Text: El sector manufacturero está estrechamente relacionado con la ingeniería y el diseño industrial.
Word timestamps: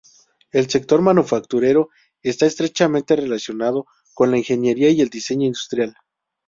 El 0.51 0.67
sector 0.67 0.99
manufacturero 1.03 1.89
está 2.23 2.47
estrechamente 2.47 3.15
relacionado 3.15 3.85
con 4.15 4.31
la 4.31 4.39
ingeniería 4.39 4.89
y 4.89 4.99
el 5.01 5.09
diseño 5.09 5.45
industrial. 5.45 5.95